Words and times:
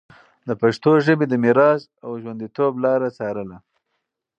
د 0.47 0.49
پښتو 0.61 0.91
ژبي 1.05 1.25
د 1.29 1.33
میراث 1.43 1.81
او 2.05 2.11
ژونديتوب 2.21 2.73
لاره 2.83 3.07
څارله 3.17 3.57